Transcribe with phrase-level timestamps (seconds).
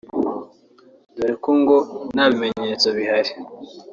[1.15, 1.77] dore ko ngo
[2.13, 3.31] nta bimenyetso bihari